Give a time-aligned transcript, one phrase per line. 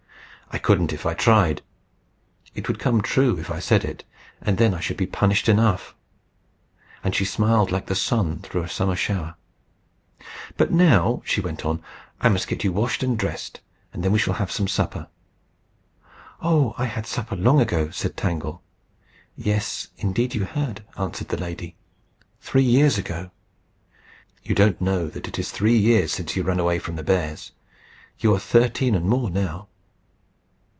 [0.53, 1.61] "I couldn't if I tried.
[2.53, 4.03] It would come true if I said it,
[4.41, 5.95] and then I should be punished enough."
[7.05, 9.35] And she smiled like the sun through a summer shower.
[10.57, 11.81] "But now," she went on,
[12.19, 13.61] "I must get you washed and dressed,
[13.93, 15.07] and then we shall have some supper."
[16.41, 16.75] "Oh!
[16.77, 18.61] I had supper long ago," said Tangle.
[19.37, 21.77] "Yes, indeed you had," answered the lady
[22.41, 23.31] "three years ago.
[24.43, 27.53] You don't know that it is three years since you ran away from the bears.
[28.19, 29.69] You are thirteen and more now."